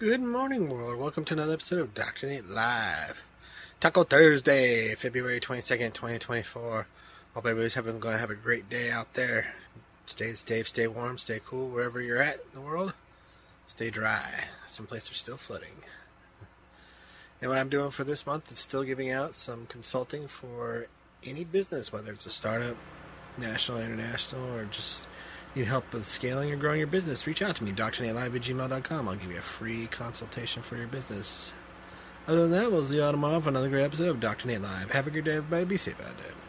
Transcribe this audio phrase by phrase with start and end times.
[0.00, 0.98] Good morning, world.
[0.98, 2.26] Welcome to another episode of Dr.
[2.26, 3.22] Nate Live.
[3.80, 6.86] Taco Thursday, February 22nd, 2024.
[7.34, 9.52] Hope everybody's having, going to have a great day out there.
[10.06, 12.94] Stay safe, stay warm, stay cool wherever you're at in the world.
[13.66, 14.44] Stay dry.
[14.66, 15.84] Some places are still flooding.
[17.42, 20.86] And what I'm doing for this month is still giving out some consulting for
[21.26, 22.78] any business, whether it's a startup,
[23.36, 25.06] national, international, or just
[25.54, 29.08] need help with scaling or growing your business, reach out to me, drnatelive at gmail.com.
[29.08, 31.52] I'll give you a free consultation for your business.
[32.26, 34.46] Other than that, we'll see you all tomorrow for another great episode of Dr.
[34.46, 34.90] Nate Live.
[34.92, 35.64] Have a good day, everybody.
[35.64, 36.39] Be safe out there.